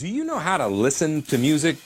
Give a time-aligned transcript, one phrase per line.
[0.00, 1.76] Do you know how to listen to music?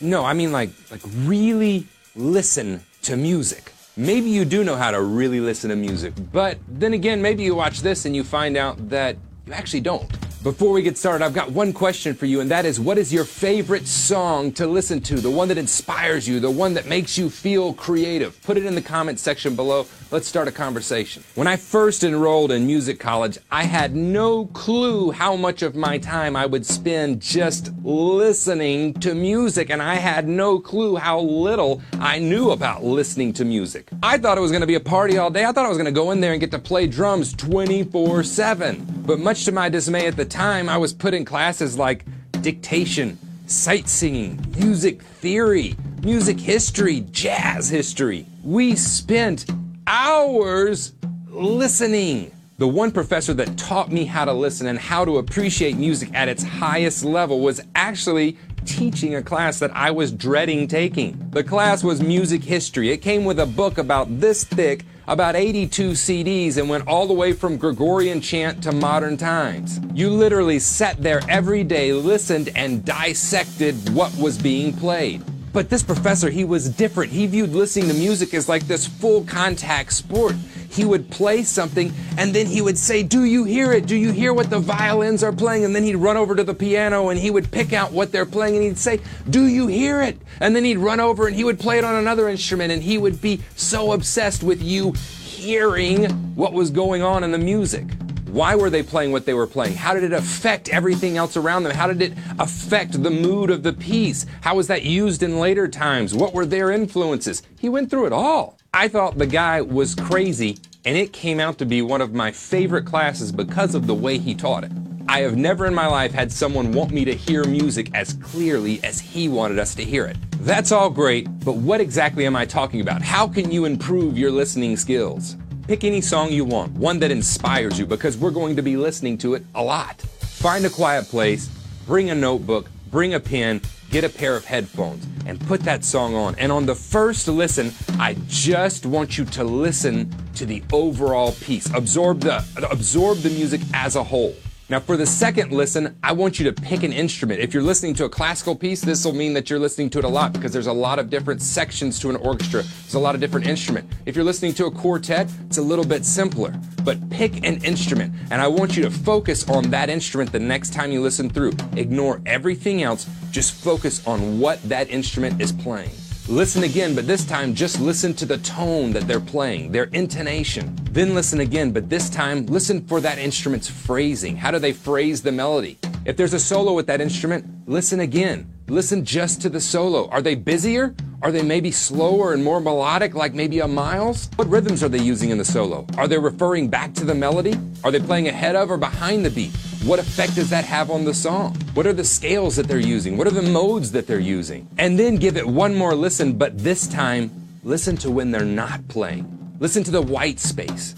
[0.00, 1.86] No, I mean like like really
[2.16, 3.72] listen to music.
[3.94, 7.54] Maybe you do know how to really listen to music, but then again, maybe you
[7.54, 10.10] watch this and you find out that you actually don't.
[10.42, 13.12] Before we get started, I've got one question for you, and that is what is
[13.12, 15.20] your favorite song to listen to?
[15.20, 18.42] The one that inspires you, the one that makes you feel creative?
[18.42, 19.86] Put it in the comment section below.
[20.10, 21.22] Let's start a conversation.
[21.36, 25.96] When I first enrolled in music college, I had no clue how much of my
[25.96, 31.80] time I would spend just listening to music, and I had no clue how little
[32.00, 33.90] I knew about listening to music.
[34.02, 35.44] I thought it was going to be a party all day.
[35.44, 38.24] I thought I was going to go in there and get to play drums 24
[38.24, 39.01] 7.
[39.04, 42.04] But much to my dismay at the time, I was put in classes like
[42.40, 48.26] dictation, sight singing, music theory, music history, jazz history.
[48.44, 49.46] We spent
[49.88, 50.92] hours
[51.28, 52.30] listening.
[52.58, 56.28] The one professor that taught me how to listen and how to appreciate music at
[56.28, 61.28] its highest level was actually teaching a class that I was dreading taking.
[61.30, 62.90] The class was music history.
[62.90, 67.12] It came with a book about this thick about 82 CDs and went all the
[67.12, 69.78] way from Gregorian chant to modern times.
[69.92, 75.22] You literally sat there every day, listened, and dissected what was being played.
[75.52, 77.12] But this professor, he was different.
[77.12, 80.34] He viewed listening to music as like this full contact sport.
[80.72, 83.86] He would play something and then he would say, Do you hear it?
[83.86, 85.64] Do you hear what the violins are playing?
[85.64, 88.24] And then he'd run over to the piano and he would pick out what they're
[88.24, 90.18] playing and he'd say, Do you hear it?
[90.40, 92.96] And then he'd run over and he would play it on another instrument and he
[92.96, 97.84] would be so obsessed with you hearing what was going on in the music.
[98.32, 99.74] Why were they playing what they were playing?
[99.74, 101.74] How did it affect everything else around them?
[101.74, 104.24] How did it affect the mood of the piece?
[104.40, 106.14] How was that used in later times?
[106.14, 107.42] What were their influences?
[107.58, 108.58] He went through it all.
[108.72, 112.32] I thought the guy was crazy, and it came out to be one of my
[112.32, 114.72] favorite classes because of the way he taught it.
[115.08, 118.82] I have never in my life had someone want me to hear music as clearly
[118.82, 120.16] as he wanted us to hear it.
[120.38, 123.02] That's all great, but what exactly am I talking about?
[123.02, 125.36] How can you improve your listening skills?
[125.72, 129.16] Pick any song you want, one that inspires you, because we're going to be listening
[129.16, 130.02] to it a lot.
[130.02, 131.48] Find a quiet place,
[131.86, 136.14] bring a notebook, bring a pen, get a pair of headphones, and put that song
[136.14, 136.34] on.
[136.34, 141.72] And on the first listen, I just want you to listen to the overall piece.
[141.72, 144.34] Absorb the absorb the music as a whole.
[144.72, 147.40] Now, for the second listen, I want you to pick an instrument.
[147.40, 150.04] If you're listening to a classical piece, this will mean that you're listening to it
[150.06, 152.62] a lot because there's a lot of different sections to an orchestra.
[152.62, 153.86] There's a lot of different instrument.
[154.06, 156.58] If you're listening to a quartet, it's a little bit simpler.
[156.84, 160.72] But pick an instrument, and I want you to focus on that instrument the next
[160.72, 161.52] time you listen through.
[161.76, 163.06] Ignore everything else.
[163.30, 165.90] Just focus on what that instrument is playing.
[166.28, 170.72] Listen again, but this time just listen to the tone that they're playing, their intonation.
[170.92, 174.36] Then listen again, but this time listen for that instrument's phrasing.
[174.36, 175.78] How do they phrase the melody?
[176.04, 178.48] If there's a solo with that instrument, listen again.
[178.68, 180.08] Listen just to the solo.
[180.10, 180.94] Are they busier?
[181.22, 184.30] Are they maybe slower and more melodic, like maybe a Miles?
[184.36, 185.86] What rhythms are they using in the solo?
[185.98, 187.58] Are they referring back to the melody?
[187.82, 189.50] Are they playing ahead of or behind the beat?
[189.84, 191.56] What effect does that have on the song?
[191.74, 193.16] What are the scales that they're using?
[193.16, 194.68] What are the modes that they're using?
[194.78, 197.32] And then give it one more listen, but this time,
[197.64, 199.56] listen to when they're not playing.
[199.58, 200.94] Listen to the white space.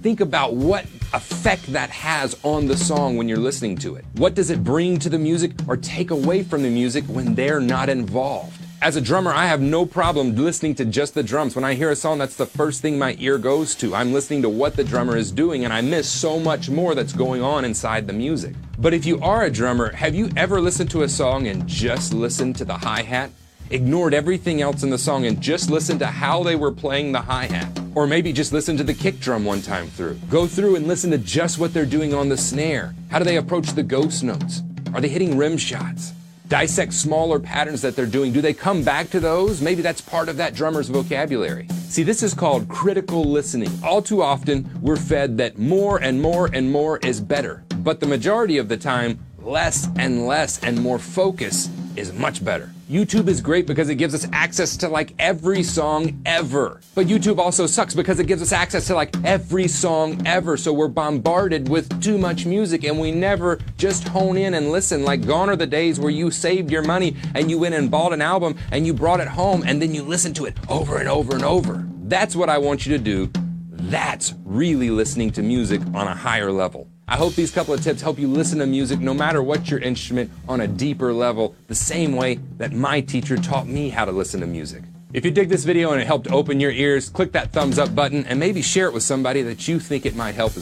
[0.00, 4.04] Think about what effect that has on the song when you're listening to it.
[4.14, 7.60] What does it bring to the music or take away from the music when they're
[7.60, 8.61] not involved?
[8.82, 11.54] As a drummer, I have no problem listening to just the drums.
[11.54, 13.94] When I hear a song, that's the first thing my ear goes to.
[13.94, 17.12] I'm listening to what the drummer is doing, and I miss so much more that's
[17.12, 18.56] going on inside the music.
[18.80, 22.12] But if you are a drummer, have you ever listened to a song and just
[22.12, 23.30] listened to the hi hat?
[23.70, 27.20] Ignored everything else in the song and just listened to how they were playing the
[27.20, 27.80] hi hat?
[27.94, 30.18] Or maybe just listen to the kick drum one time through.
[30.28, 32.96] Go through and listen to just what they're doing on the snare.
[33.12, 34.62] How do they approach the ghost notes?
[34.92, 36.14] Are they hitting rim shots?
[36.52, 38.30] Dissect smaller patterns that they're doing.
[38.30, 39.62] Do they come back to those?
[39.62, 41.66] Maybe that's part of that drummer's vocabulary.
[41.88, 43.70] See, this is called critical listening.
[43.82, 47.64] All too often, we're fed that more and more and more is better.
[47.78, 52.70] But the majority of the time, less and less and more focus is much better.
[52.90, 56.80] YouTube is great because it gives us access to like every song ever.
[56.94, 60.56] But YouTube also sucks because it gives us access to like every song ever.
[60.56, 65.04] So we're bombarded with too much music and we never just hone in and listen.
[65.04, 68.12] Like gone are the days where you saved your money and you went and bought
[68.12, 71.08] an album and you brought it home and then you listened to it over and
[71.08, 71.86] over and over.
[72.04, 73.30] That's what I want you to do.
[73.70, 76.91] That's really listening to music on a higher level.
[77.12, 79.80] I hope these couple of tips help you listen to music no matter what your
[79.80, 84.12] instrument on a deeper level, the same way that my teacher taught me how to
[84.12, 84.82] listen to music.
[85.12, 87.94] If you dig this video and it helped open your ears, click that thumbs up
[87.94, 90.60] button and maybe share it with somebody that you think it might help as